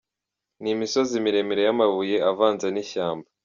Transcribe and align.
ni 0.61 0.69
imisozi 0.75 1.13
miremire 1.25 1.61
y'amabuye 1.63 2.17
avanze 2.31 2.67
n'ishyamba. 2.71 3.27